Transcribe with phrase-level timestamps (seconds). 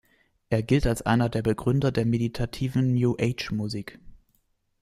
[0.49, 3.99] Er gilt als einer der Begründer der meditativen New-Age-Musik.